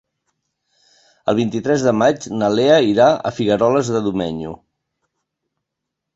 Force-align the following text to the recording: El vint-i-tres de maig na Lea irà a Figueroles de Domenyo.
El 1.33 1.37
vint-i-tres 1.39 1.85
de 1.87 1.93
maig 2.03 2.25
na 2.39 2.49
Lea 2.55 2.81
irà 2.93 3.11
a 3.15 3.33
Figueroles 3.41 3.93
de 3.99 4.03
Domenyo. 4.09 4.57